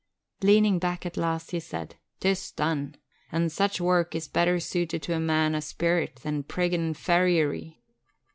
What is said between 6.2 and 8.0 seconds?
than priggin' farriery."